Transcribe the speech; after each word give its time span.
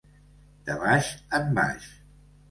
De 0.69 0.77
baix 0.83 1.09
en 1.39 1.51
baix. 1.59 1.91